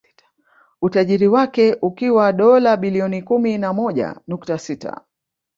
Utajiri 0.81 1.27
wake 1.27 1.77
ukiwa 1.81 2.33
dola 2.33 2.77
bilioni 2.77 3.21
kumi 3.21 3.57
na 3.57 3.73
moja 3.73 4.15
nukta 4.27 4.57
sita 4.57 5.01